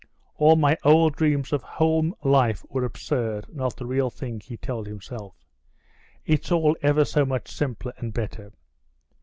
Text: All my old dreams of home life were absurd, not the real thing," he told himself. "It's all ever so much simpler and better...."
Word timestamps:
All 0.33 0.55
my 0.55 0.75
old 0.83 1.15
dreams 1.15 1.53
of 1.53 1.61
home 1.61 2.15
life 2.23 2.65
were 2.67 2.83
absurd, 2.83 3.53
not 3.55 3.75
the 3.75 3.85
real 3.85 4.09
thing," 4.09 4.39
he 4.39 4.57
told 4.57 4.87
himself. 4.87 5.35
"It's 6.25 6.51
all 6.51 6.75
ever 6.81 7.05
so 7.05 7.23
much 7.23 7.51
simpler 7.51 7.93
and 7.99 8.11
better...." 8.11 8.51